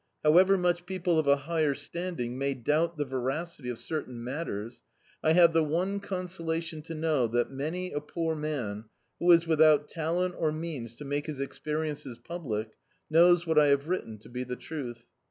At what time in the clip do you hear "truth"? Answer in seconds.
14.55-15.05